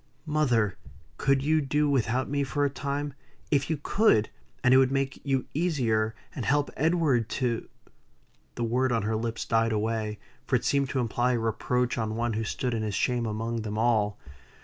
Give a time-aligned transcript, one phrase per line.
[0.25, 0.77] "Mother!
[1.17, 3.13] could you do without me for a time?
[3.51, 4.29] If you could,
[4.63, 7.69] and it would make you easier, and help Edward to"
[8.55, 10.17] The word on her lips died away;
[10.47, 13.61] for it seemed to imply a reproach on one who stood in his shame among
[13.61, 14.17] them all.